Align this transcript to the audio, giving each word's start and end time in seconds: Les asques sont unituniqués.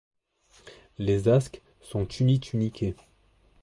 Les 0.97 1.27
asques 1.27 1.61
sont 1.79 2.07
unituniqués. 2.07 2.95